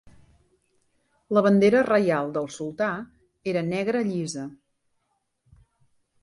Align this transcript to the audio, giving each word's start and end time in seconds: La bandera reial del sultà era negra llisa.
La 1.37 1.43
bandera 1.47 1.81
reial 1.87 2.31
del 2.37 2.49
sultà 2.55 2.87
era 3.53 3.63
negra 3.69 4.03
llisa. 4.09 4.47